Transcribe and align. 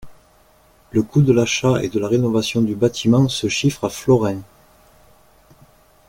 Le 0.89 1.03
coût 1.03 1.21
de 1.21 1.31
l'achat 1.31 1.83
et 1.83 1.87
de 1.87 1.99
la 1.99 2.07
rénovation 2.07 2.63
du 2.63 2.73
bâtiment 2.73 3.27
se 3.29 3.47
chiffre 3.49 3.83
à 3.85 3.89
florins. 3.91 4.41